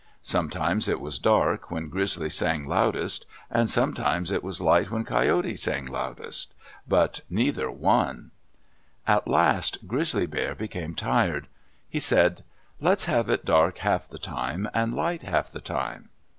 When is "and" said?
3.51-3.69, 14.73-14.95